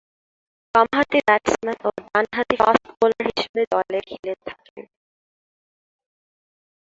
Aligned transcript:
বামহাতি 0.75 1.19
ব্যাটসম্যান 1.27 1.77
ও 1.81 1.89
ডানহাতি 2.05 2.55
ফাস্ট 2.61 2.85
বোলার 2.91 3.25
হিসেবে 3.29 3.61
দলে 3.71 3.99
খেলে 4.07 4.33
থাকেন। 4.47 4.85